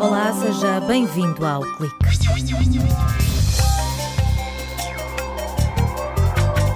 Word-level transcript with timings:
Olá, 0.00 0.32
seja 0.32 0.80
bem-vindo 0.80 1.46
ao 1.46 1.62
Clique. 1.76 1.94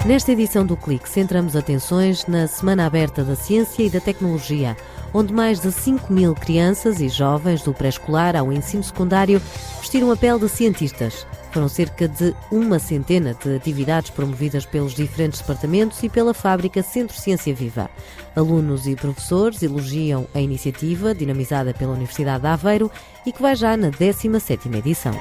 Nesta 0.06 0.30
edição 0.30 0.64
do 0.64 0.76
Clique, 0.76 1.08
centramos 1.08 1.56
atenções 1.56 2.26
na 2.26 2.46
Semana 2.46 2.86
Aberta 2.86 3.24
da 3.24 3.34
Ciência 3.34 3.82
e 3.82 3.90
da 3.90 4.00
Tecnologia, 4.00 4.76
onde 5.12 5.32
mais 5.32 5.58
de 5.58 5.72
5 5.72 6.12
mil 6.12 6.32
crianças 6.32 7.00
e 7.00 7.08
jovens 7.08 7.62
do 7.62 7.74
pré-escolar 7.74 8.36
ao 8.36 8.52
ensino 8.52 8.84
secundário 8.84 9.42
vestiram 9.80 10.12
a 10.12 10.16
pele 10.16 10.38
de 10.38 10.48
cientistas. 10.48 11.26
Foram 11.54 11.68
cerca 11.68 12.08
de 12.08 12.34
uma 12.50 12.80
centena 12.80 13.32
de 13.32 13.54
atividades 13.54 14.10
promovidas 14.10 14.66
pelos 14.66 14.92
diferentes 14.92 15.40
departamentos 15.40 16.02
e 16.02 16.08
pela 16.08 16.34
fábrica 16.34 16.82
Centro 16.82 17.16
Ciência 17.16 17.54
Viva. 17.54 17.88
Alunos 18.34 18.88
e 18.88 18.96
professores 18.96 19.62
elogiam 19.62 20.26
a 20.34 20.40
iniciativa 20.40 21.14
dinamizada 21.14 21.72
pela 21.72 21.92
Universidade 21.92 22.42
de 22.42 22.48
Aveiro 22.48 22.90
e 23.24 23.30
que 23.30 23.40
vai 23.40 23.54
já 23.54 23.76
na 23.76 23.92
17ª 23.92 24.78
edição. 24.78 25.14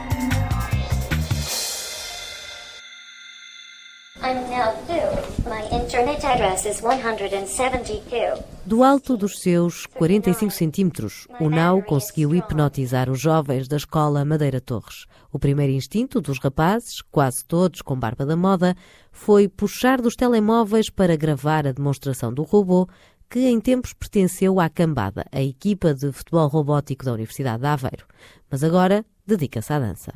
Do 8.66 8.84
alto 8.84 9.16
dos 9.16 9.40
seus 9.40 9.86
45 9.86 10.52
centímetros, 10.52 11.28
o 11.40 11.52
Nau 11.52 11.84
conseguiu 11.84 12.34
hipnotizar 12.34 13.12
os 13.12 13.20
jovens 13.20 13.68
da 13.68 13.78
escola 13.78 14.26
Madeira 14.26 14.60
Torres. 14.60 15.06
O 15.32 15.38
primeiro 15.38 15.72
instinto 15.72 16.20
dos 16.20 16.40
rapazes, 16.40 17.04
quase 17.12 17.46
todos 17.46 17.84
com 17.84 17.96
barba 17.96 18.26
da 18.26 18.36
moda, 18.36 18.76
foi 19.12 19.48
puxar 19.48 20.02
dos 20.02 20.16
telemóveis 20.16 20.90
para 20.90 21.16
gravar 21.16 21.68
a 21.68 21.72
demonstração 21.72 22.34
do 22.34 22.42
robô 22.42 22.88
que 23.30 23.42
em 23.42 23.62
tempos 23.62 23.94
pertenceu 23.94 24.60
à 24.60 24.70
Cambada, 24.70 25.28
a 25.32 25.44
equipa 25.44 25.94
de 25.94 26.12
futebol 26.12 26.48
robótico 26.48 27.06
da 27.06 27.14
Universidade 27.14 27.62
de 27.62 27.68
Aveiro. 27.68 28.08
Mas 28.50 28.64
agora 28.64 29.06
dedica-se 29.28 29.72
à 29.72 29.78
dança. 29.78 30.12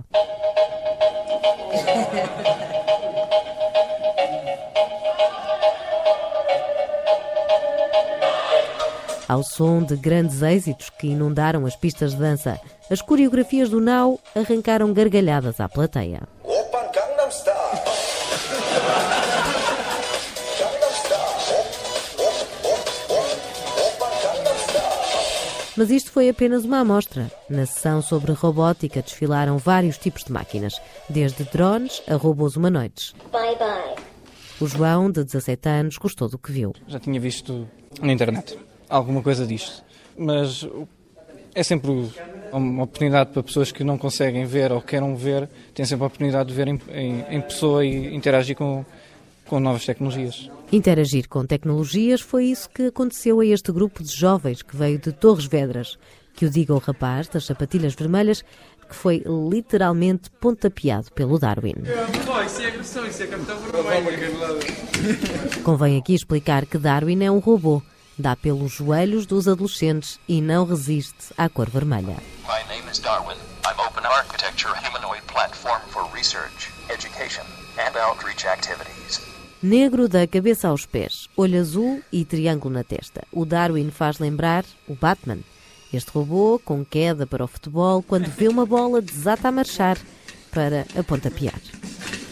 Ao 9.28 9.44
som 9.44 9.84
de 9.84 9.98
grandes 9.98 10.42
êxitos 10.42 10.90
que 10.90 11.08
inundaram 11.08 11.66
as 11.66 11.76
pistas 11.76 12.14
de 12.14 12.20
dança, 12.20 12.58
as 12.90 13.02
coreografias 13.02 13.70
do 13.70 13.82
Now 13.82 14.18
arrancaram 14.34 14.94
gargalhadas 14.94 15.60
à 15.60 15.68
plateia. 15.68 16.22
Mas 25.76 25.92
isto 25.92 26.10
foi 26.10 26.30
apenas 26.30 26.64
uma 26.64 26.80
amostra. 26.80 27.30
Na 27.50 27.66
sessão 27.66 28.02
sobre 28.02 28.32
robótica 28.32 29.02
desfilaram 29.02 29.58
vários 29.58 29.98
tipos 29.98 30.24
de 30.24 30.32
máquinas, 30.32 30.82
desde 31.10 31.44
drones 31.44 32.02
a 32.08 32.16
robôs 32.16 32.56
humanoides. 32.56 33.14
Bye 33.32 33.58
bye. 33.58 34.04
O 34.60 34.68
João, 34.68 35.12
de 35.12 35.24
17 35.24 35.70
anos, 35.70 35.98
gostou 35.98 36.30
do 36.30 36.40
que 36.40 36.52
viu. 36.52 36.74
Já 36.88 37.00
tinha 37.00 37.20
visto 37.20 37.68
na 38.02 38.14
internet 38.14 38.58
alguma 38.90 39.22
coisa 39.22 39.46
disto. 39.46 39.84
Mas 40.18 40.68
é 41.54 41.64
sempre 41.64 41.90
uma 42.52 42.84
oportunidade 42.84 43.32
para 43.32 43.44
pessoas 43.44 43.72
que 43.72 43.84
não 43.84 43.98
conseguem 43.98 44.46
ver 44.46 44.72
ou 44.72 44.82
queiram 44.82 45.16
ver, 45.16 45.50
têm 45.74 45.86
sempre 45.86 46.04
a 46.04 46.08
oportunidade 46.08 46.50
de 46.50 46.56
ver 46.56 46.68
em, 46.68 46.80
em, 46.92 47.26
em 47.30 47.42
pessoa 47.42 47.84
e 47.84 48.16
interagir 48.16 48.56
com, 48.56 48.86
com 49.46 49.60
novas 49.60 49.86
tecnologias. 49.86 50.50
Interagir 50.72 51.28
com 51.28 51.46
tecnologias 51.46 52.22
foi 52.22 52.46
isso 52.46 52.70
que 52.70 52.88
aconteceu 52.88 53.40
a 53.40 53.46
este 53.46 53.72
grupo 53.72 54.04
de 54.04 54.14
jovens 54.14 54.62
que 54.62 54.76
veio 54.76 55.00
de 55.00 55.12
Torres 55.12 55.46
Vedras. 55.46 55.98
Que 56.36 56.46
o 56.46 56.50
diga 56.52 56.76
o 56.76 56.78
rapaz 56.78 57.28
das 57.28 57.46
sapatilhas 57.46 57.96
vermelhas 57.96 58.44
que 58.88 58.96
foi 58.96 59.24
literalmente 59.26 60.30
pontapeado 60.40 61.12
pelo 61.12 61.40
Darwin. 61.40 61.74
Convém 65.64 65.98
aqui 65.98 66.14
explicar 66.14 66.66
que 66.66 66.78
Darwin 66.78 67.24
é 67.24 67.32
um 67.32 67.40
robô 67.40 67.82
dá 68.18 68.36
pelos 68.36 68.72
joelhos 68.74 69.26
dos 69.26 69.48
adolescentes 69.48 70.20
e 70.28 70.42
não 70.42 70.66
resiste 70.66 71.34
à 71.38 71.48
cor 71.48 71.70
vermelha. 71.70 72.18
My 72.48 72.64
name 72.68 72.90
is 72.92 73.00
Darwin. 73.00 73.38
I'm 73.66 73.80
Open 73.80 74.06
Architecture 74.06 74.74
Humanoid 74.74 75.22
Platform 75.32 75.82
for 75.90 76.10
Research, 76.14 76.72
Education 76.90 77.44
and 77.78 77.98
Outreach 78.00 78.48
Activities. 78.48 79.22
Negro 79.62 80.08
da 80.08 80.26
cabeça 80.28 80.68
aos 80.68 80.86
pés, 80.86 81.28
olho 81.36 81.60
azul 81.60 82.02
e 82.12 82.24
triângulo 82.26 82.74
na 82.74 82.84
testa. 82.84 83.24
O 83.32 83.46
Darwin 83.46 83.92
faz 83.92 84.20
lembrar 84.20 84.64
o 84.88 84.96
Batman. 84.96 85.40
Este 85.94 86.12
robô, 86.12 86.60
com 86.64 86.84
queda 86.84 87.26
para 87.26 87.44
o 87.44 87.48
futebol, 87.48 88.04
quando 88.04 88.28
vê 88.28 88.48
uma 88.48 88.66
bola, 88.66 89.02
desata 89.02 89.48
a 89.48 89.52
marchar 89.52 89.98
para 90.52 90.86
a 90.98 91.04
pontapear. 91.04 91.60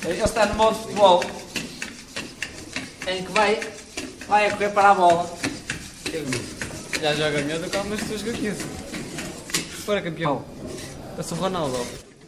Ele 0.04 0.22
está 0.22 0.46
no 0.46 0.56
modo 0.56 0.76
futebol, 0.76 1.24
em 3.08 3.24
que 3.24 3.32
vai, 3.32 3.60
vai 4.28 4.48
a 4.48 4.52
correr 4.52 4.70
para 4.70 4.92
a 4.92 4.94
bola 4.94 5.55
já 7.02 7.14
joga 7.14 7.42
melhor 7.42 7.60
do 7.60 7.70
pessoas 7.70 8.22
que 8.22 8.30
eu 8.30 8.34
conheço. 8.34 8.66
Fora 9.86 10.02
campeão. 10.02 10.44
Eu 11.18 11.24
sou 11.24 11.38
Ronaldo. 11.38 11.78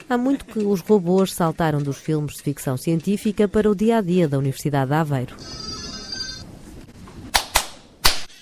Há 0.09 0.17
muito 0.17 0.45
que 0.45 0.59
os 0.59 0.81
robôs 0.81 1.33
saltaram 1.33 1.81
dos 1.81 1.97
filmes 1.97 2.35
de 2.35 2.43
ficção 2.43 2.77
científica 2.77 3.47
para 3.47 3.69
o 3.69 3.75
dia 3.75 3.97
a 3.97 4.01
dia 4.01 4.27
da 4.27 4.37
Universidade 4.37 4.89
de 4.89 4.95
Aveiro. 4.95 5.35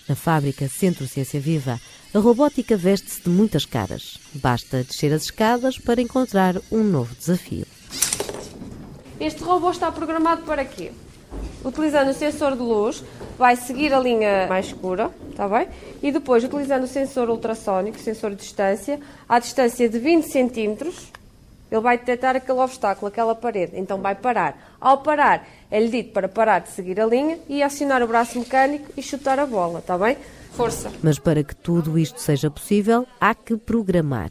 Na 0.08 0.16
fábrica 0.16 0.68
Centro 0.68 1.08
Ciência 1.08 1.40
Viva, 1.40 1.80
a 2.14 2.20
robótica 2.20 2.78
veste-se 2.78 3.24
de 3.24 3.30
muitas 3.30 3.66
caras. 3.66 4.20
Basta 4.36 4.84
descer 4.84 5.12
as 5.12 5.24
escadas 5.24 5.80
para 5.80 6.02
encontrar 6.02 6.56
um 6.72 6.84
novo 6.84 7.16
desafio. 7.16 7.66
Este 9.20 9.44
robô 9.44 9.72
está 9.72 9.92
programado 9.92 10.44
para 10.44 10.64
quê? 10.66 10.92
Utilizando 11.66 12.12
o 12.12 12.14
sensor 12.14 12.52
de 12.52 12.62
luz, 12.62 13.04
vai 13.40 13.56
seguir 13.56 13.92
a 13.92 14.00
linha 14.00 14.46
mais 14.48 14.68
escura, 14.68 15.10
está 15.32 15.50
bem? 15.50 15.68
E 16.04 16.12
depois, 16.12 16.44
utilizando 16.44 16.84
o 16.84 16.88
sensor 16.88 17.28
ultrassónico, 17.28 17.98
sensor 17.98 18.30
de 18.30 18.38
distância, 18.38 19.00
à 19.28 19.40
distância 19.40 19.90
de 19.90 19.98
20 19.98 20.26
centímetros, 20.26 21.12
ele 21.72 21.82
vai 21.82 21.98
detectar 21.98 22.36
aquele 22.36 22.60
obstáculo, 22.60 23.08
aquela 23.08 23.34
parede, 23.34 23.72
então 23.80 24.00
vai 24.00 24.14
parar. 24.14 24.76
Ao 24.80 25.00
parar, 25.00 25.48
é-lhe 25.72 25.90
dito 25.90 26.14
para 26.14 26.30
parar 26.30 26.60
de 26.60 26.70
seguir 26.70 27.02
a 27.02 27.06
linha 27.08 27.40
e 27.50 27.64
acionar 27.64 28.04
o 28.04 28.08
braço 28.08 28.38
mecânico 28.38 28.92
e 28.96 29.02
chutar 29.02 29.40
a 29.40 29.46
bola, 29.48 29.80
está 29.80 29.98
bem? 29.98 30.18
Força. 30.52 30.92
Mas 31.02 31.18
para 31.18 31.44
que 31.44 31.56
tudo 31.56 31.98
isto 31.98 32.22
seja 32.22 32.52
possível, 32.52 33.08
há 33.20 33.34
que 33.34 33.58
programar. 33.58 34.30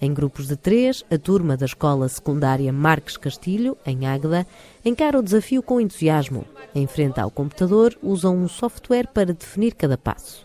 Em 0.00 0.12
grupos 0.12 0.46
de 0.46 0.56
três, 0.56 1.02
a 1.10 1.16
turma 1.16 1.56
da 1.56 1.64
Escola 1.64 2.08
Secundária 2.08 2.70
Marques 2.72 3.16
Castilho, 3.16 3.78
em 3.84 4.06
Águeda, 4.06 4.46
encara 4.84 5.18
o 5.18 5.22
desafio 5.22 5.62
com 5.62 5.80
entusiasmo. 5.80 6.44
Em 6.74 6.86
frente 6.86 7.18
ao 7.18 7.30
computador, 7.30 7.96
usam 8.02 8.36
um 8.36 8.46
software 8.46 9.08
para 9.12 9.32
definir 9.32 9.74
cada 9.74 9.96
passo. 9.96 10.44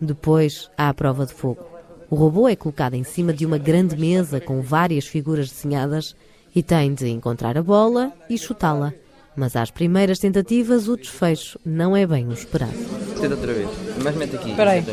Depois, 0.00 0.70
há 0.78 0.88
a 0.88 0.94
prova 0.94 1.26
de 1.26 1.34
fogo. 1.34 1.62
O 2.08 2.14
robô 2.14 2.48
é 2.48 2.56
colocado 2.56 2.94
em 2.94 3.04
cima 3.04 3.34
de 3.34 3.44
uma 3.44 3.58
grande 3.58 3.96
mesa 3.96 4.40
com 4.40 4.62
várias 4.62 5.06
figuras 5.06 5.50
desenhadas 5.50 6.16
e 6.54 6.62
tem 6.62 6.94
de 6.94 7.08
encontrar 7.08 7.58
a 7.58 7.62
bola 7.62 8.12
e 8.30 8.38
chutá-la. 8.38 8.94
Mas 9.36 9.54
às 9.54 9.70
primeiras 9.70 10.18
tentativas, 10.18 10.88
o 10.88 10.96
desfecho 10.96 11.60
não 11.64 11.96
é 11.96 12.06
bem 12.06 12.26
o 12.26 12.32
esperado. 12.32 12.72
Tenta 13.20 13.34
outra 13.34 13.52
vez. 13.52 13.68
Mas 14.02 14.16
mete 14.16 14.36
aqui. 14.36 14.50
Espera 14.50 14.70
aí. 14.70 14.84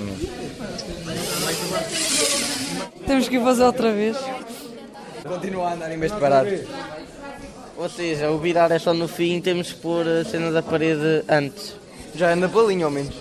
Temos 3.08 3.30
que 3.30 3.40
fazer 3.40 3.64
outra 3.64 3.92
vez. 3.94 4.18
Continua 5.28 5.70
a 5.70 5.74
andar 5.74 5.92
em 5.92 5.98
vez 5.98 6.12
de 6.12 6.20
parar. 6.20 6.46
Ou 7.78 7.90
seja, 7.90 8.30
o 8.32 8.38
virar 8.38 8.72
é 8.72 8.80
só 8.80 8.94
no 8.94 9.08
fim, 9.08 9.40
temos 9.40 9.72
que 9.72 9.80
pôr 9.80 10.06
a 10.08 10.26
cena 10.26 10.52
da 10.52 10.62
parede 10.62 11.24
antes. 11.30 11.76
Já 12.14 12.34
anda 12.34 12.50
pela 12.50 12.68
linha, 12.68 12.86
ao 12.86 12.92
menos. 12.92 13.16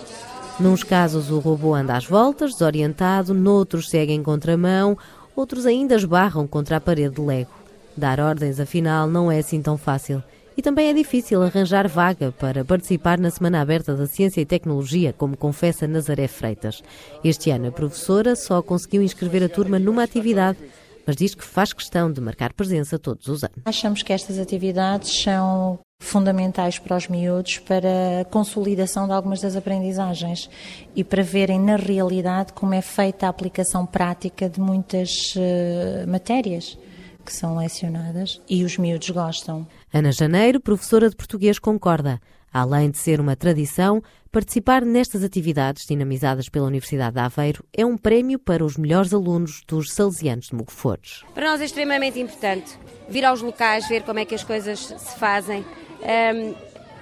Nuns 0.59 0.83
casos 0.83 1.29
o 1.29 1.39
robô 1.39 1.75
anda 1.75 1.95
às 1.95 2.05
voltas, 2.05 2.53
desorientado, 2.53 3.33
noutros 3.33 3.89
segue 3.89 4.11
em 4.11 4.23
contramão, 4.23 4.97
outros 5.35 5.65
ainda 5.65 5.95
esbarram 5.95 6.47
contra 6.47 6.77
a 6.77 6.81
parede 6.81 7.15
de 7.15 7.21
Lego. 7.21 7.51
Dar 7.95 8.19
ordens, 8.19 8.59
afinal, 8.59 9.07
não 9.07 9.31
é 9.31 9.39
assim 9.39 9.61
tão 9.61 9.77
fácil. 9.77 10.23
E 10.57 10.61
também 10.63 10.89
é 10.89 10.93
difícil 10.93 11.43
arranjar 11.43 11.87
vaga 11.87 12.31
para 12.31 12.65
participar 12.65 13.19
na 13.19 13.29
Semana 13.29 13.61
Aberta 13.61 13.95
da 13.95 14.07
Ciência 14.07 14.41
e 14.41 14.45
Tecnologia, 14.45 15.13
como 15.13 15.37
confessa 15.37 15.87
Nazaré 15.87 16.27
Freitas. 16.27 16.81
Este 17.23 17.51
ano 17.51 17.67
a 17.67 17.71
professora 17.71 18.35
só 18.35 18.59
conseguiu 18.63 19.03
inscrever 19.03 19.43
a 19.43 19.49
turma 19.49 19.77
numa 19.77 20.01
atividade, 20.01 20.57
mas 21.05 21.15
diz 21.15 21.35
que 21.35 21.43
faz 21.43 21.73
questão 21.73 22.11
de 22.11 22.19
marcar 22.19 22.53
presença 22.53 22.97
todos 22.97 23.27
os 23.27 23.43
anos. 23.43 23.57
Achamos 23.65 24.01
que 24.01 24.11
estas 24.11 24.39
atividades 24.39 25.21
são 25.21 25.77
fundamentais 25.99 26.79
para 26.79 26.97
os 26.97 27.07
miúdos 27.07 27.59
para 27.59 28.21
a 28.21 28.25
consolidação 28.25 29.05
de 29.05 29.13
algumas 29.13 29.41
das 29.41 29.55
aprendizagens 29.55 30.49
e 30.95 31.03
para 31.03 31.21
verem 31.21 31.59
na 31.59 31.75
realidade 31.75 32.53
como 32.53 32.73
é 32.73 32.81
feita 32.81 33.27
a 33.27 33.29
aplicação 33.29 33.85
prática 33.85 34.49
de 34.49 34.59
muitas 34.59 35.35
uh, 35.35 36.07
matérias 36.07 36.77
que 37.23 37.33
são 37.33 37.57
lecionadas 37.57 38.41
e 38.49 38.63
os 38.63 38.77
miúdos 38.77 39.09
gostam. 39.11 39.67
Ana 39.93 40.11
Janeiro, 40.11 40.59
professora 40.59 41.09
de 41.09 41.15
português, 41.15 41.59
concorda. 41.59 42.19
Além 42.53 42.89
de 42.91 42.97
ser 42.97 43.21
uma 43.21 43.35
tradição, 43.35 44.01
participar 44.31 44.83
nestas 44.83 45.23
atividades 45.23 45.85
dinamizadas 45.85 46.49
pela 46.49 46.67
Universidade 46.67 47.13
de 47.13 47.21
Aveiro 47.21 47.63
é 47.73 47.85
um 47.85 47.97
prémio 47.97 48.37
para 48.37 48.65
os 48.65 48.75
melhores 48.77 49.13
alunos 49.13 49.63
dos 49.65 49.93
Salesianos 49.93 50.47
de 50.47 50.55
Mugofores. 50.55 51.23
Para 51.33 51.51
nós 51.51 51.61
é 51.61 51.65
extremamente 51.65 52.19
importante 52.19 52.77
vir 53.09 53.23
aos 53.23 53.41
locais, 53.41 53.87
ver 53.87 54.03
como 54.03 54.19
é 54.19 54.25
que 54.25 54.35
as 54.35 54.43
coisas 54.43 54.79
se 54.79 55.17
fazem. 55.17 55.65
Um, 56.01 56.53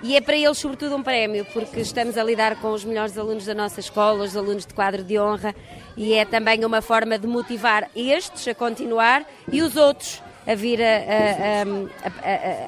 e 0.03 0.15
é 0.15 0.21
para 0.21 0.37
eles, 0.37 0.59
sobretudo, 0.59 0.95
um 0.95 1.01
prémio, 1.01 1.43
porque 1.53 1.79
estamos 1.79 2.17
a 2.17 2.23
lidar 2.23 2.59
com 2.61 2.71
os 2.71 2.85
melhores 2.85 3.17
alunos 3.17 3.45
da 3.45 3.55
nossa 3.55 3.79
escola, 3.79 4.23
os 4.23 4.37
alunos 4.37 4.65
de 4.65 4.73
quadro 4.73 5.03
de 5.03 5.17
honra, 5.17 5.55
e 5.97 6.13
é 6.13 6.25
também 6.25 6.63
uma 6.63 6.81
forma 6.81 7.17
de 7.17 7.25
motivar 7.25 7.89
estes 7.95 8.47
a 8.47 8.53
continuar 8.53 9.25
e 9.51 9.63
os 9.63 9.75
outros 9.75 10.21
a 10.47 10.55
vir 10.55 10.81
a, 10.81 10.85
a, 10.85 11.63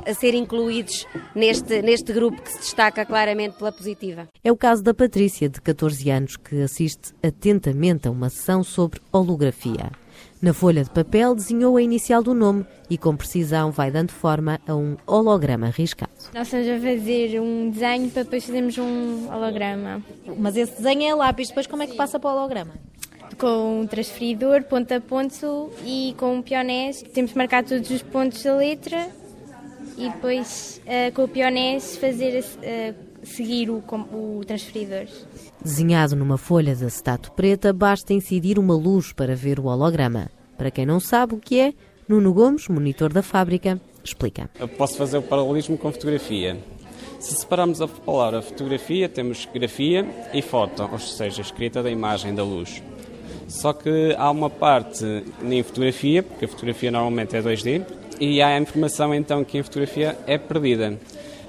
a, 0.05 0.11
a, 0.11 0.13
ser 0.13 0.33
incluídos 0.33 1.05
neste, 1.35 1.81
neste 1.81 2.11
grupo 2.13 2.41
que 2.41 2.51
se 2.51 2.59
destaca 2.59 3.05
claramente 3.05 3.57
pela 3.57 3.71
positiva. 3.71 4.27
É 4.43 4.51
o 4.51 4.57
caso 4.57 4.83
da 4.83 4.93
Patrícia, 4.93 5.49
de 5.49 5.61
14 5.61 6.09
anos, 6.09 6.37
que 6.37 6.61
assiste 6.61 7.13
atentamente 7.23 8.07
a 8.07 8.11
uma 8.11 8.29
sessão 8.29 8.63
sobre 8.63 9.01
holografia. 9.11 9.91
Na 10.39 10.53
folha 10.53 10.83
de 10.83 10.89
papel 10.91 11.33
desenhou 11.33 11.77
a 11.77 11.81
inicial 11.81 12.21
do 12.21 12.33
nome 12.33 12.63
e 12.89 12.97
com 12.97 13.15
precisão 13.15 13.71
vai 13.71 13.89
dando 13.89 14.11
forma 14.11 14.59
a 14.67 14.75
um 14.75 14.95
holograma 15.07 15.69
riscado. 15.69 16.11
Nós 16.31 16.47
estamos 16.47 16.67
a 16.67 16.79
fazer 16.79 17.39
um 17.39 17.71
desenho 17.71 18.09
para 18.11 18.23
depois 18.23 18.45
fazermos 18.45 18.77
um 18.77 19.33
holograma. 19.33 20.03
Mas 20.37 20.55
esse 20.55 20.77
desenho 20.77 21.03
é 21.09 21.15
lápis, 21.15 21.47
depois 21.47 21.65
como 21.65 21.81
é 21.81 21.87
que 21.87 21.95
passa 21.95 22.19
para 22.19 22.29
o 22.29 22.37
holograma? 22.37 22.73
Com 23.37 23.81
um 23.81 23.87
transferidor, 23.87 24.63
ponto 24.63 24.91
a 24.93 25.01
ponto 25.01 25.69
e 25.85 26.15
com 26.17 26.35
um 26.35 26.41
pionés. 26.41 27.03
Temos 27.13 27.31
que 27.31 27.37
marcar 27.37 27.63
todos 27.63 27.89
os 27.89 28.01
pontos 28.01 28.43
da 28.43 28.55
letra 28.55 29.09
e 29.97 30.09
depois 30.09 30.81
uh, 30.85 31.13
com 31.13 31.23
o 31.23 31.27
pionés 31.27 31.97
fazer 31.97 32.43
uh, 32.43 33.25
seguir 33.25 33.69
o, 33.69 33.83
o 34.13 34.43
transferidor. 34.45 35.07
Desenhado 35.63 36.15
numa 36.15 36.37
folha 36.37 36.75
de 36.75 36.85
acetato 36.85 37.31
preta, 37.31 37.73
basta 37.73 38.13
incidir 38.13 38.57
uma 38.57 38.75
luz 38.75 39.11
para 39.11 39.35
ver 39.35 39.59
o 39.59 39.65
holograma. 39.65 40.29
Para 40.57 40.71
quem 40.71 40.85
não 40.85 40.99
sabe 40.99 41.35
o 41.35 41.37
que 41.37 41.59
é, 41.59 41.73
Nuno 42.07 42.33
Gomes, 42.33 42.67
monitor 42.67 43.11
da 43.11 43.21
fábrica, 43.21 43.79
explica. 44.03 44.49
Eu 44.59 44.67
posso 44.67 44.97
fazer 44.97 45.17
o 45.17 45.21
paralelismo 45.21 45.77
com 45.77 45.91
fotografia. 45.91 46.57
Se 47.19 47.35
separarmos 47.35 47.81
a 47.81 47.87
palavra 47.87 48.41
fotografia, 48.41 49.09
temos 49.09 49.47
grafia 49.51 50.05
e 50.33 50.41
foto, 50.41 50.87
ou 50.91 50.99
seja, 50.99 51.41
escrita 51.41 51.81
da 51.81 51.89
imagem 51.89 52.33
da 52.33 52.43
luz. 52.43 52.81
Só 53.47 53.71
que 53.71 54.13
há 54.17 54.29
uma 54.29 54.49
parte 54.49 55.23
em 55.41 55.63
fotografia, 55.63 56.21
porque 56.21 56.45
a 56.45 56.47
fotografia 56.47 56.91
normalmente 56.91 57.35
é 57.35 57.41
2D, 57.41 57.83
e 58.19 58.41
há 58.41 58.47
a 58.47 58.59
informação 58.59 59.13
então 59.13 59.43
que 59.43 59.57
em 59.57 59.63
fotografia 59.63 60.17
é 60.27 60.37
perdida. 60.37 60.97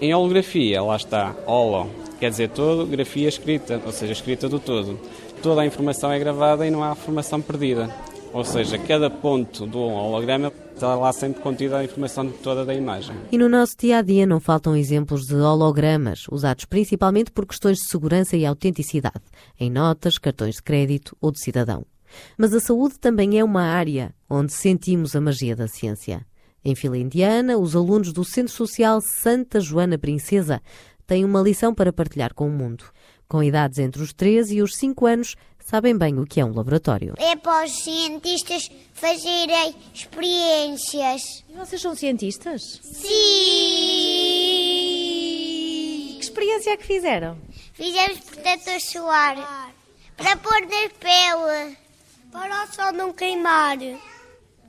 Em 0.01 0.15
holografia, 0.15 0.81
lá 0.81 0.97
está, 0.97 1.35
holo, 1.45 1.91
quer 2.21 2.31
dizer 2.31 2.51
todo, 2.51 2.87
grafia 2.87 3.29
escrita, 3.29 3.81
ou 3.85 3.91
seja, 3.91 4.13
escrita 4.13 4.49
do 4.49 4.61
todo. 4.61 4.99
Toda 5.43 5.63
a 5.63 5.67
informação 5.67 6.13
é 6.13 6.19
gravada 6.19 6.67
e 6.67 6.71
não 6.71 6.85
há 6.85 6.93
informação 6.93 7.41
perdida. 7.41 7.93
Ou 8.33 8.45
seja, 8.45 8.79
cada 8.79 9.09
ponto 9.09 9.67
do 9.67 9.79
holograma 9.79 10.53
está 10.75 10.95
lá 10.95 11.13
sempre 11.13 11.43
contida 11.43 11.79
a 11.79 11.85
informação 11.85 12.31
toda 12.31 12.65
da 12.65 12.75
imagem. 12.75 13.15
E 13.33 13.39
no 13.39 13.49
nosso 13.49 13.77
dia 13.77 13.99
a 13.99 14.03
dia 14.03 14.27
não 14.27 14.39
faltam 14.39 14.77
exemplos 14.77 15.27
de 15.27 15.35
hologramas, 15.35 16.27
usados 16.31 16.65
principalmente 16.65 17.31
por 17.31 17.47
questões 17.47 17.79
de 17.79 17.89
segurança 17.89 18.37
e 18.37 18.47
autenticidade, 18.47 19.25
em 19.59 19.71
notas, 19.71 20.19
cartões 20.19 20.57
de 20.57 20.63
crédito 20.63 21.17
ou 21.21 21.33
de 21.33 21.43
cidadão. 21.43 21.85
Mas 22.37 22.55
a 22.55 22.61
saúde 22.61 22.99
também 22.99 23.39
é 23.39 23.45
uma 23.45 23.63
área 23.63 24.15
onde 24.29 24.53
sentimos 24.53 25.17
a 25.17 25.21
magia 25.21 25.57
da 25.57 25.67
ciência. 25.67 26.25
Em 26.65 26.75
fila 26.75 26.99
indiana, 26.99 27.57
os 27.57 27.75
alunos 27.75 28.13
do 28.13 28.25
Centro 28.25 28.53
Social 28.53 29.01
Santa 29.01 29.61
Joana 29.61 29.99
Princesa 29.99 30.61
têm 31.07 31.25
uma 31.25 31.41
lição 31.41 31.75
para 31.75 31.93
partilhar 31.93 32.35
com 32.35 32.47
o 32.47 32.53
mundo. 32.53 32.85
Com 33.31 33.43
idades 33.43 33.79
entre 33.79 34.01
os 34.03 34.15
13 34.15 34.57
e 34.57 34.63
os 34.63 34.75
5 34.77 35.05
anos, 35.05 35.37
sabem 35.61 35.95
bem 35.95 36.19
o 36.19 36.25
que 36.25 36.41
é 36.41 36.45
um 36.45 36.55
laboratório. 36.55 37.13
É 37.19 37.37
para 37.37 37.67
os 37.67 37.73
cientistas 37.85 38.71
fazerem 38.95 39.75
experiências. 39.93 41.45
E 41.47 41.53
vocês 41.53 41.83
são 41.83 41.95
cientistas? 41.95 42.81
Sim! 42.83 43.09
Que 46.15 46.21
experiência 46.23 46.71
é 46.71 46.77
que 46.79 46.87
fizeram? 46.87 47.39
Fizemos 47.75 48.19
protetor 48.21 48.81
solar 48.81 49.75
para 50.17 50.35
pôr 50.39 50.63
na 50.63 50.89
pele, 50.99 51.77
para 52.33 52.65
o 52.65 52.73
sol 52.73 52.93
não 52.95 53.13
queimar. 53.13 53.77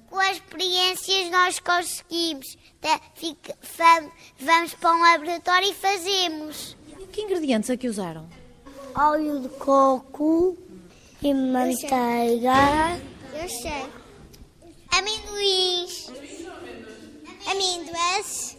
Com 0.09 0.19
as 0.19 0.35
experiências 0.35 1.31
nós 1.31 1.59
conseguimos. 1.59 2.57
Vamos 4.37 4.73
para 4.73 4.91
um 4.91 5.01
laboratório 5.01 5.69
e 5.69 5.73
fazemos. 5.73 6.75
E 6.99 7.07
que 7.07 7.21
ingredientes 7.21 7.69
é 7.69 7.77
que 7.77 7.87
usaram? 7.87 8.27
Óleo 8.95 9.39
de 9.41 9.49
coco 9.49 10.57
e 11.21 11.33
manteiga. 11.33 12.99
Eu 13.33 13.49
sei. 13.49 13.85
Amendoins. 14.91 16.11
Amêndoas. 17.45 18.57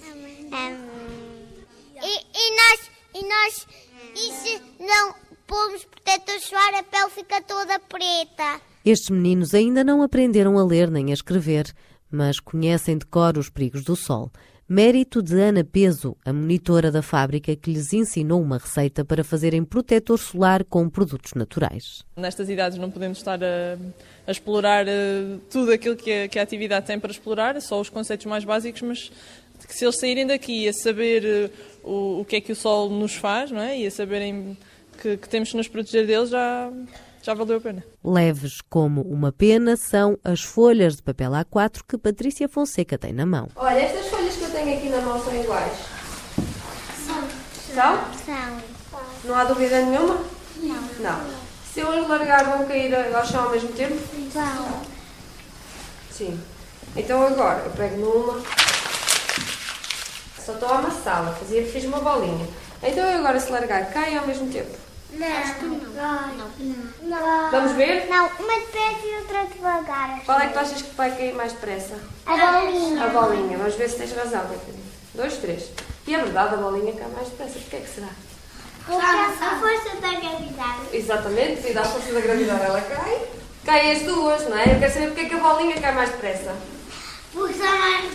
E, 2.02 2.18
e 2.34 2.56
nós, 2.56 2.90
e 3.14 3.24
nós, 3.24 3.66
e 4.14 4.32
se 4.32 4.62
não 4.80 5.14
pomos 5.46 5.84
protetor 5.84 6.40
solar, 6.40 6.74
a 6.74 6.82
pele 6.82 7.10
fica 7.10 7.42
toda 7.42 7.78
preta. 7.78 8.60
Estes 8.84 9.10
meninos 9.10 9.52
ainda 9.54 9.84
não 9.84 10.02
aprenderam 10.02 10.58
a 10.58 10.64
ler 10.64 10.90
nem 10.90 11.10
a 11.10 11.14
escrever, 11.14 11.74
mas 12.10 12.40
conhecem 12.40 12.96
de 12.96 13.04
cor 13.04 13.36
os 13.36 13.50
perigos 13.50 13.84
do 13.84 13.94
sol. 13.94 14.30
Mérito 14.72 15.20
de 15.20 15.34
Ana 15.34 15.64
Peso, 15.64 16.16
a 16.24 16.32
monitora 16.32 16.92
da 16.92 17.02
fábrica 17.02 17.56
que 17.56 17.72
lhes 17.72 17.92
ensinou 17.92 18.40
uma 18.40 18.56
receita 18.56 19.04
para 19.04 19.24
fazerem 19.24 19.64
protetor 19.64 20.16
solar 20.16 20.62
com 20.62 20.88
produtos 20.88 21.34
naturais. 21.34 22.04
Nestas 22.16 22.48
idades 22.48 22.78
não 22.78 22.88
podemos 22.88 23.18
estar 23.18 23.42
a, 23.42 23.76
a 24.28 24.30
explorar 24.30 24.86
uh, 24.86 25.40
tudo 25.50 25.72
aquilo 25.72 25.96
que 25.96 26.12
a, 26.12 26.28
que 26.28 26.38
a, 26.38 26.42
atividade 26.44 26.86
tem 26.86 27.00
para 27.00 27.10
explorar, 27.10 27.60
só 27.60 27.80
os 27.80 27.88
conceitos 27.88 28.26
mais 28.26 28.44
básicos, 28.44 28.82
mas 28.82 29.10
que 29.66 29.74
se 29.74 29.84
eles 29.84 29.98
saírem 29.98 30.24
daqui 30.24 30.68
a 30.68 30.72
saber 30.72 31.50
uh, 31.84 31.90
o, 31.90 32.20
o, 32.20 32.24
que 32.24 32.36
é 32.36 32.40
que 32.40 32.52
o 32.52 32.56
sol 32.56 32.88
nos 32.90 33.16
faz 33.16 33.50
não 33.50 33.62
é? 33.62 33.76
e 33.76 33.88
a 33.88 33.90
saberem 33.90 34.56
que, 35.02 35.16
que 35.16 35.28
temos 35.28 35.50
que 35.50 35.56
nos 35.56 35.66
proteger 35.66 36.06
deles, 36.06 36.30
já, 36.30 36.72
já 37.24 37.34
valeu 37.34 37.56
a 37.56 37.60
pena. 37.60 37.84
Leves 38.04 38.60
como 38.60 39.02
uma 39.02 39.32
pena 39.32 39.76
são 39.76 40.16
as 40.22 40.42
folhas 40.42 40.94
de 40.94 41.02
papel 41.02 41.32
A4 41.32 41.80
que 41.88 41.98
Patrícia 41.98 42.48
Fonseca 42.48 42.96
tem 42.96 43.12
na 43.12 43.26
mão. 43.26 43.48
Olha, 43.56 43.80
estas 43.80 44.06
folhas 44.06 44.19
tenho 44.64 44.76
aqui 44.76 44.88
na 44.90 45.00
mão 45.00 45.22
são 45.22 45.34
iguais? 45.34 45.72
São. 47.06 47.28
São? 47.74 47.98
São. 48.26 49.00
Não 49.24 49.34
há 49.34 49.44
dúvida 49.44 49.80
nenhuma? 49.80 50.18
Não. 50.56 50.82
Não. 51.00 51.30
Se 51.72 51.80
eu 51.80 51.90
as 51.90 52.08
largar, 52.08 52.44
vão 52.44 52.66
cair 52.66 52.94
ao 52.94 53.26
chão 53.26 53.44
ao 53.44 53.50
mesmo 53.50 53.72
tempo? 53.72 53.96
Vão. 54.32 54.82
Sim. 56.10 56.40
Então 56.96 57.26
agora, 57.26 57.62
eu 57.64 57.70
pego 57.70 57.96
numa. 57.96 58.42
Só 60.44 60.52
estou 60.52 60.68
a 60.68 60.78
amassá-la, 60.78 61.34
fiz 61.34 61.84
uma 61.84 62.00
bolinha. 62.00 62.46
Então 62.82 63.04
eu 63.04 63.18
agora 63.18 63.38
se 63.38 63.50
largar, 63.50 63.90
cai 63.92 64.16
ao 64.16 64.26
mesmo 64.26 64.50
tempo? 64.50 64.76
Não. 65.12 66.30
Não. 66.38 66.50
Não. 67.02 67.50
Vamos 67.50 67.72
ver? 67.72 68.06
Não, 68.08 68.26
uma 68.26 68.58
depressa 68.60 69.06
e 69.06 69.16
outra 69.16 69.44
devagar. 69.46 70.22
Qual 70.24 70.40
é 70.40 70.46
que 70.46 70.52
tu 70.52 70.58
achas 70.58 70.82
que 70.82 70.94
vai 70.94 71.10
cair 71.16 71.34
mais 71.34 71.52
depressa? 71.52 71.98
A 72.26 72.36
bolinha. 72.36 73.04
A 73.04 73.08
bolinha. 73.08 73.58
Vamos 73.58 73.74
ver 73.74 73.90
se 73.90 73.96
tens 73.96 74.12
razão, 74.12 74.42
Catarina. 74.42 74.90
Dois, 75.14 75.36
três. 75.38 75.70
E 76.06 76.14
é 76.14 76.18
verdade, 76.18 76.54
a 76.54 76.58
bolinha 76.58 76.92
cai 76.92 77.08
mais 77.08 77.28
depressa. 77.28 77.58
Porquê 77.58 77.76
é 77.76 77.80
que 77.80 77.88
será? 77.88 78.08
Porque 78.86 79.04
a 79.04 79.58
força 79.60 79.96
da 80.00 80.08
gravidade. 80.08 80.80
Exatamente, 80.92 81.62
devido 81.62 81.78
à 81.78 81.84
força 81.84 82.12
da 82.12 82.20
gravidade 82.20 82.64
ela 82.64 82.80
cai. 82.80 83.28
Cai 83.64 83.92
as 83.92 84.02
duas, 84.02 84.48
não 84.48 84.56
é? 84.56 84.74
Eu 84.74 84.78
quero 84.78 84.92
saber 84.92 85.06
porque 85.08 85.20
é 85.20 85.24
que 85.26 85.34
a 85.34 85.38
bolinha 85.38 85.80
cai 85.80 85.92
mais 85.92 86.10
depressa. 86.10 86.56
Porque 87.32 87.52
está 87.52 87.70
mais... 87.70 88.12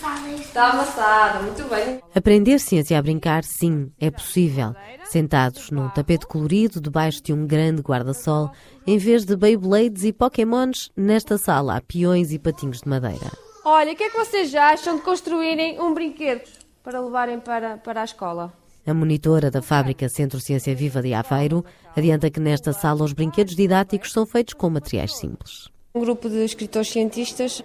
Está 0.00 0.14
amassada. 0.14 0.40
Está 0.40 0.70
amassada, 0.70 1.42
muito 1.42 1.64
bem. 1.64 2.00
Aprender 2.14 2.58
ciência 2.58 2.98
a 2.98 3.02
brincar, 3.02 3.44
sim, 3.44 3.92
é 4.00 4.10
possível. 4.10 4.74
Sentados 5.04 5.70
num 5.70 5.90
tapete 5.90 6.26
colorido 6.26 6.80
debaixo 6.80 7.22
de 7.22 7.34
um 7.34 7.46
grande 7.46 7.82
guarda-sol, 7.82 8.50
em 8.86 8.96
vez 8.96 9.26
de 9.26 9.36
Beyblades 9.36 10.04
e 10.04 10.12
Pokémons, 10.12 10.90
nesta 10.96 11.36
sala 11.36 11.76
há 11.76 11.80
peões 11.82 12.32
e 12.32 12.38
patinhos 12.38 12.80
de 12.80 12.88
madeira. 12.88 13.30
Olha, 13.62 13.92
o 13.92 13.96
que 13.96 14.04
é 14.04 14.08
que 14.08 14.16
vocês 14.16 14.54
acham 14.54 14.96
de 14.96 15.02
construírem 15.02 15.78
um 15.78 15.92
brinquedo 15.92 16.48
para 16.82 16.98
levarem 16.98 17.38
para, 17.38 17.76
para 17.76 18.00
a 18.00 18.04
escola? 18.04 18.50
A 18.86 18.94
monitora 18.94 19.50
da 19.50 19.60
fábrica 19.60 20.08
Centro 20.08 20.40
Ciência 20.40 20.74
Viva 20.74 21.02
de 21.02 21.12
Aveiro 21.12 21.62
adianta 21.94 22.30
que 22.30 22.40
nesta 22.40 22.72
sala 22.72 23.04
os 23.04 23.12
brinquedos 23.12 23.54
didáticos 23.54 24.12
são 24.12 24.24
feitos 24.24 24.54
com 24.54 24.70
materiais 24.70 25.14
simples. 25.14 25.68
Um 25.94 26.00
grupo 26.00 26.30
de 26.30 26.42
escritores 26.42 26.88
cientistas 26.88 27.62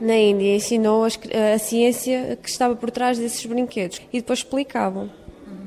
na 0.00 0.16
Índia 0.16 0.56
ensinou 0.56 1.04
a, 1.04 1.54
a, 1.54 1.58
ciência 1.58 2.38
que 2.40 2.48
estava 2.48 2.76
por 2.76 2.90
trás 2.90 3.18
desses 3.18 3.44
brinquedos 3.44 4.00
e 4.12 4.20
depois 4.20 4.40
explicavam. 4.40 5.10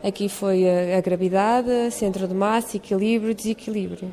Aqui 0.04 0.30
foi 0.30 0.68
a, 0.68 0.98
a 0.98 1.02
gravidade, 1.02 1.92
centro 1.92 2.28
de 2.28 2.34
massa, 2.34 2.78
equilíbrio, 2.78 3.36
desequilíbrio. 3.36 4.12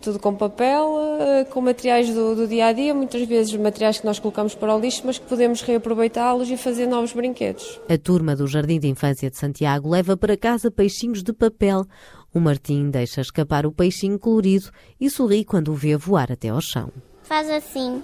tudo 0.00 0.18
com 0.18 0.34
papel, 0.34 0.98
eh, 1.18 1.44
com 1.44 1.62
materiais 1.62 2.12
do, 2.12 2.36
do 2.36 2.46
dia 2.46 2.66
a 2.66 2.72
dia, 2.72 2.94
muitas 2.94 3.26
vezes 3.26 3.56
materiais 3.56 3.98
que 3.98 4.04
nós 4.04 4.18
colocamos 4.18 4.54
para 4.54 4.76
o 4.76 4.78
lixo, 4.78 5.02
mas 5.04 5.18
que 5.18 5.24
podemos 5.24 5.62
reaproveitá-los 5.62 6.50
e 6.50 6.58
fazer 6.58 6.86
novos 6.86 7.14
brinquedos. 7.14 7.80
A 7.88 7.96
turma 7.96 8.36
do 8.36 8.46
Jardim 8.46 8.78
de 8.78 8.86
Infância 8.86 9.30
de 9.30 9.38
Santiago 9.38 9.88
leva 9.88 10.14
para 10.14 10.36
casa 10.36 10.70
peixinhos 10.70 11.22
de 11.22 11.32
papel. 11.32 11.86
O 12.34 12.38
Martim 12.38 12.90
deixa 12.90 13.22
escapar 13.22 13.64
o 13.64 13.72
peixinho 13.72 14.18
colorido 14.18 14.70
e 15.00 15.08
sorri 15.08 15.42
quando 15.42 15.68
o 15.72 15.74
vê 15.74 15.96
voar 15.96 16.30
até 16.30 16.50
ao 16.50 16.60
chão. 16.60 16.92
Faz 17.22 17.48
assim, 17.48 18.02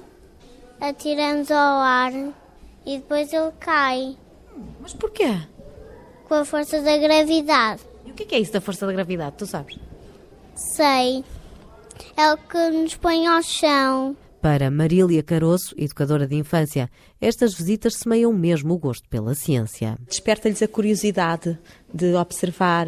atiramos 0.81 1.51
ao 1.51 1.81
ar 1.81 2.13
e 2.87 2.99
depois 2.99 3.33
ele 3.33 3.53
cai. 3.61 4.17
Mas 4.81 4.95
porquê? 4.95 5.41
Com 6.27 6.35
a 6.35 6.45
força 6.45 6.81
da 6.81 6.97
gravidade. 6.97 7.83
E 8.05 8.11
o 8.11 8.15
que 8.15 8.35
é 8.35 8.39
isso 8.39 8.53
da 8.53 8.61
força 8.61 8.87
da 8.87 8.93
gravidade? 8.93 9.37
Tu 9.37 9.47
sabes? 9.47 9.79
Sei. 10.55 11.25
É 12.17 12.33
o 12.33 12.37
que 12.37 12.71
nos 12.71 12.95
põe 12.97 13.27
ao 13.27 13.43
chão. 13.43 14.17
Para 14.41 14.71
Marília 14.71 15.23
Caroço, 15.23 15.75
educadora 15.77 16.27
de 16.27 16.35
infância, 16.35 16.91
estas 17.21 17.53
visitas 17.53 17.97
semeiam 17.97 18.33
mesmo 18.33 18.73
o 18.73 18.79
gosto 18.79 19.07
pela 19.07 19.35
ciência. 19.35 19.99
Desperta-lhes 20.09 20.63
a 20.63 20.69
curiosidade 20.69 21.59
de 21.93 22.15
observar, 22.15 22.87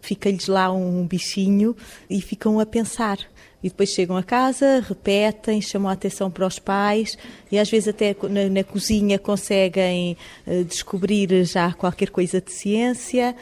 fica-lhes 0.00 0.46
lá 0.46 0.72
um 0.72 1.06
bichinho 1.06 1.76
e 2.08 2.22
ficam 2.22 2.58
a 2.58 2.64
pensar. 2.64 3.18
E 3.64 3.70
depois 3.70 3.88
chegam 3.88 4.14
a 4.14 4.22
casa, 4.22 4.84
repetem, 4.86 5.58
chamam 5.62 5.88
a 5.88 5.94
atenção 5.94 6.30
para 6.30 6.46
os 6.46 6.58
pais 6.58 7.16
e 7.50 7.58
às 7.58 7.70
vezes 7.70 7.88
até 7.88 8.14
na, 8.28 8.50
na 8.50 8.62
cozinha 8.62 9.18
conseguem 9.18 10.18
uh, 10.46 10.62
descobrir 10.64 11.44
já 11.46 11.72
qualquer 11.72 12.10
coisa 12.10 12.42
de 12.42 12.52
ciência. 12.52 13.34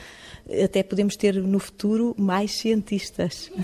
Até 0.64 0.84
podemos 0.84 1.16
ter 1.16 1.34
no 1.34 1.58
futuro 1.58 2.14
mais 2.16 2.52
cientistas. 2.52 3.50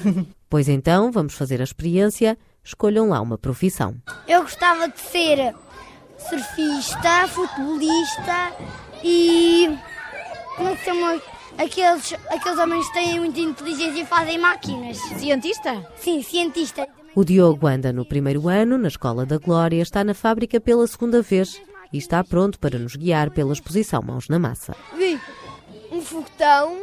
Pois 0.50 0.66
então, 0.66 1.12
vamos 1.12 1.34
fazer 1.34 1.60
a 1.60 1.64
experiência. 1.64 2.38
Escolham 2.64 3.10
lá 3.10 3.20
uma 3.20 3.36
profissão. 3.36 3.94
Eu 4.26 4.40
gostava 4.40 4.88
de 4.88 4.98
ser 4.98 5.54
surfista, 6.18 7.28
futebolista 7.28 8.56
e. 9.04 9.76
Como 10.56 10.70
é 10.70 10.74
que 10.74 10.84
chama? 10.86 11.20
Aqueles, 11.58 12.14
aqueles 12.30 12.58
homens 12.58 12.86
que 12.86 12.92
têm 12.94 13.18
muita 13.18 13.40
inteligência 13.40 14.02
e 14.02 14.06
fazem 14.06 14.38
máquinas. 14.38 14.96
Cientista? 14.96 15.84
Sim, 15.96 16.22
cientista. 16.22 16.88
O 17.16 17.24
Diogo 17.24 17.66
anda 17.66 17.92
no 17.92 18.04
primeiro 18.04 18.48
ano, 18.48 18.78
na 18.78 18.86
Escola 18.86 19.26
da 19.26 19.38
Glória, 19.38 19.82
está 19.82 20.04
na 20.04 20.14
fábrica 20.14 20.60
pela 20.60 20.86
segunda 20.86 21.20
vez 21.20 21.60
e 21.92 21.98
está 21.98 22.22
pronto 22.22 22.60
para 22.60 22.78
nos 22.78 22.94
guiar 22.94 23.30
pela 23.30 23.52
exposição 23.52 24.00
Mãos 24.00 24.28
na 24.28 24.38
Massa. 24.38 24.76
Vi 24.96 25.20
um 25.90 26.00
foguetão, 26.00 26.76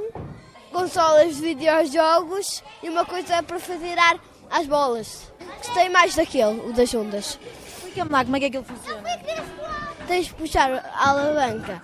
consolas 0.74 1.38
de 1.38 1.42
videojogos 1.42 2.62
e 2.84 2.90
uma 2.90 3.06
coisa 3.06 3.42
para 3.44 3.60
fazer 3.60 3.98
ar 3.98 4.20
às 4.52 4.68
bolas. 4.68 5.32
Gostei 5.60 5.88
mais 5.88 6.16
daquele, 6.16 6.60
o 6.60 6.74
das 6.74 6.94
ondas. 6.94 7.40
Explica-me 7.66 8.12
lá 8.12 8.26
como 8.26 8.36
é 8.36 8.40
que 8.42 8.46
aquilo 8.48 8.66
funciona. 8.66 9.08
Tens 10.06 10.26
de 10.26 10.34
puxar 10.34 10.72
a 10.74 11.10
alavanca 11.10 11.82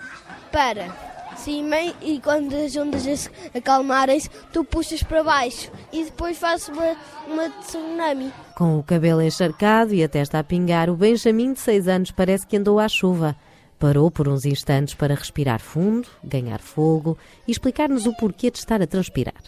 para 0.51 1.10
cima 1.37 1.77
e 2.01 2.19
quando 2.19 2.53
as 2.55 2.75
ondas 2.75 3.29
acalmarem-se, 3.53 4.29
tu 4.51 4.63
puxas 4.63 5.03
para 5.03 5.23
baixo 5.23 5.71
e 5.91 6.03
depois 6.05 6.37
fazes 6.37 6.69
uma, 6.69 6.95
uma 7.27 7.49
tsunami. 7.61 8.31
Com 8.55 8.77
o 8.77 8.83
cabelo 8.83 9.21
encharcado 9.21 9.93
e 9.93 10.03
a 10.03 10.09
testa 10.09 10.39
a 10.39 10.43
pingar, 10.43 10.89
o 10.89 10.95
Benjamin 10.95 11.53
de 11.53 11.59
6 11.59 11.87
anos 11.87 12.11
parece 12.11 12.45
que 12.45 12.57
andou 12.57 12.79
à 12.79 12.87
chuva. 12.87 13.35
Parou 13.79 14.11
por 14.11 14.27
uns 14.27 14.45
instantes 14.45 14.93
para 14.93 15.15
respirar 15.15 15.59
fundo, 15.59 16.07
ganhar 16.23 16.59
fogo 16.59 17.17
e 17.47 17.51
explicar-nos 17.51 18.05
o 18.05 18.15
porquê 18.15 18.51
de 18.51 18.59
estar 18.59 18.81
a 18.81 18.87
transpirar. 18.87 19.41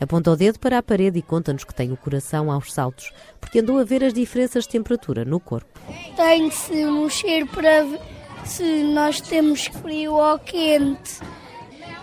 Aponta 0.00 0.30
o 0.30 0.36
dedo 0.36 0.58
para 0.58 0.78
a 0.78 0.82
parede 0.82 1.18
e 1.18 1.22
conta-nos 1.22 1.64
que 1.64 1.74
tem 1.74 1.92
o 1.92 1.96
coração 1.96 2.50
aos 2.50 2.72
saltos, 2.72 3.12
porque 3.40 3.60
andou 3.60 3.78
a 3.78 3.84
ver 3.84 4.02
as 4.02 4.12
diferenças 4.12 4.64
de 4.64 4.70
temperatura 4.70 5.24
no 5.24 5.38
corpo. 5.38 5.78
Tem 6.16 6.48
de 6.48 6.54
se 6.54 6.84
mexer 6.84 7.46
para 7.46 7.84
ver 7.84 8.00
se 8.44 8.82
nós 8.82 9.20
temos 9.20 9.66
frio 9.66 10.14
ou 10.14 10.38
quente 10.38 11.20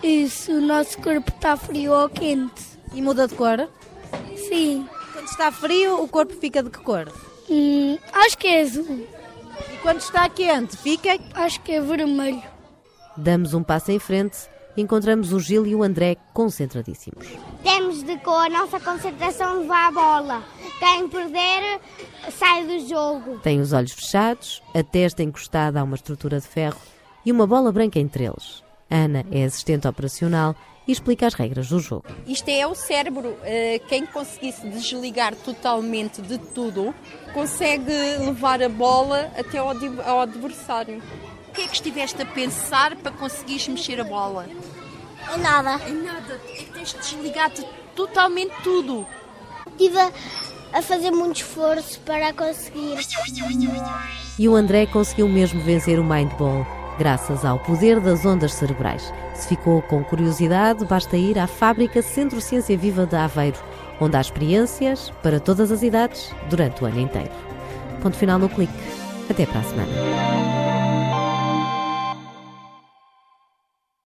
e 0.02 0.28
se 0.28 0.50
o 0.50 0.60
nosso 0.60 0.98
corpo 0.98 1.30
está 1.30 1.56
frio 1.56 1.92
ou 1.92 2.08
quente. 2.08 2.62
E 2.94 3.00
muda 3.00 3.26
de 3.26 3.34
cor? 3.34 3.68
Sim. 4.48 4.86
Quando 5.12 5.26
está 5.26 5.50
frio, 5.50 6.02
o 6.02 6.08
corpo 6.08 6.34
fica 6.34 6.62
de 6.62 6.70
que 6.70 6.80
cor? 6.80 7.10
Hum, 7.48 7.96
acho 8.12 8.36
que 8.36 8.48
é 8.48 8.62
azul. 8.62 9.06
E 9.72 9.76
quando 9.78 10.00
está 10.00 10.28
quente, 10.28 10.76
fica? 10.76 11.18
Acho 11.34 11.60
que 11.60 11.72
é 11.72 11.80
vermelho. 11.80 12.42
Damos 13.16 13.54
um 13.54 13.62
passo 13.62 13.90
em 13.90 13.98
frente 13.98 14.51
encontramos 14.76 15.32
o 15.32 15.40
Gil 15.40 15.66
e 15.66 15.74
o 15.74 15.82
André 15.82 16.16
concentradíssimos. 16.32 17.26
Temos 17.62 18.02
de 18.02 18.16
com 18.18 18.30
a 18.30 18.48
nossa 18.48 18.80
concentração 18.80 19.60
levar 19.60 19.88
a 19.88 19.92
bola. 19.92 20.44
Quem 20.78 21.08
perder 21.08 21.80
sai 22.30 22.64
do 22.64 22.88
jogo. 22.88 23.38
Tem 23.38 23.60
os 23.60 23.72
olhos 23.72 23.92
fechados, 23.92 24.62
a 24.74 24.82
testa 24.82 25.22
encostada 25.22 25.80
a 25.80 25.84
uma 25.84 25.96
estrutura 25.96 26.40
de 26.40 26.46
ferro 26.46 26.80
e 27.24 27.30
uma 27.30 27.46
bola 27.46 27.70
branca 27.70 27.98
entre 27.98 28.24
eles. 28.24 28.62
Ana 28.90 29.24
é 29.30 29.44
assistente 29.44 29.86
operacional 29.86 30.54
e 30.86 30.92
explica 30.92 31.26
as 31.26 31.34
regras 31.34 31.68
do 31.68 31.78
jogo. 31.78 32.04
Isto 32.26 32.48
é 32.48 32.66
o 32.66 32.74
cérebro. 32.74 33.36
Eh, 33.42 33.80
quem 33.88 34.04
conseguisse 34.04 34.68
desligar 34.68 35.34
totalmente 35.36 36.20
de 36.20 36.38
tudo 36.38 36.94
consegue 37.32 37.92
levar 38.18 38.62
a 38.62 38.68
bola 38.68 39.30
até 39.36 39.58
ao 39.58 40.20
adversário. 40.20 41.00
O 41.52 41.54
que 41.54 41.60
é 41.60 41.66
que 41.66 41.74
estiveste 41.74 42.22
a 42.22 42.24
pensar 42.24 42.96
para 42.96 43.12
conseguires 43.12 43.68
mexer 43.68 44.00
a 44.00 44.04
bola? 44.04 44.46
Em 45.34 45.38
nada. 45.38 45.78
Em 45.86 46.02
nada. 46.02 46.40
É 46.48 46.54
que 46.54 46.72
tens 46.72 46.94
de 46.94 46.98
desligar 46.98 47.52
totalmente 47.94 48.54
tudo. 48.62 49.06
Estive 49.66 49.98
a 50.72 50.80
fazer 50.80 51.10
muito 51.10 51.36
esforço 51.36 52.00
para 52.00 52.32
conseguir. 52.32 52.98
E 54.38 54.48
o 54.48 54.56
André 54.56 54.86
conseguiu 54.86 55.28
mesmo 55.28 55.60
vencer 55.60 55.98
o 56.00 56.04
Mindball 56.04 56.66
graças 56.98 57.44
ao 57.44 57.58
poder 57.58 58.00
das 58.00 58.24
ondas 58.24 58.54
cerebrais. 58.54 59.12
Se 59.34 59.48
ficou 59.48 59.82
com 59.82 60.02
curiosidade, 60.02 60.86
basta 60.86 61.18
ir 61.18 61.38
à 61.38 61.46
fábrica 61.46 62.00
Centro 62.00 62.40
Ciência 62.40 62.78
Viva 62.78 63.04
de 63.04 63.14
Aveiro, 63.16 63.58
onde 64.00 64.16
há 64.16 64.22
experiências 64.22 65.12
para 65.22 65.38
todas 65.38 65.70
as 65.70 65.82
idades 65.82 66.34
durante 66.48 66.82
o 66.82 66.86
ano 66.86 67.00
inteiro. 67.00 67.30
Ponto 68.00 68.16
final 68.16 68.38
no 68.38 68.48
clique. 68.48 68.72
Até 69.28 69.44
para 69.44 69.60
a 69.60 69.64
semana. 69.64 70.61